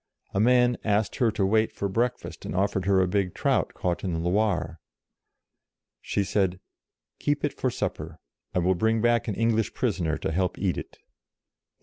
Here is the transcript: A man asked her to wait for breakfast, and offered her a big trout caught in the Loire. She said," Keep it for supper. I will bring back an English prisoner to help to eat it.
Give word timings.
A 0.33 0.39
man 0.39 0.77
asked 0.83 1.17
her 1.17 1.29
to 1.33 1.45
wait 1.45 1.71
for 1.71 1.87
breakfast, 1.87 2.43
and 2.43 2.55
offered 2.55 2.85
her 2.85 3.01
a 3.01 3.07
big 3.07 3.35
trout 3.35 3.75
caught 3.75 4.03
in 4.03 4.13
the 4.13 4.19
Loire. 4.29 4.79
She 6.01 6.23
said," 6.23 6.59
Keep 7.23 7.45
it 7.45 7.53
for 7.53 7.69
supper. 7.69 8.17
I 8.51 8.57
will 8.57 8.73
bring 8.73 8.99
back 8.99 9.27
an 9.27 9.35
English 9.35 9.75
prisoner 9.75 10.17
to 10.17 10.31
help 10.31 10.55
to 10.55 10.61
eat 10.61 10.79
it. 10.79 10.97